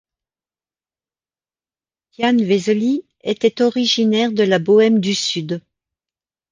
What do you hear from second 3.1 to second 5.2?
était originaire de la Bohême du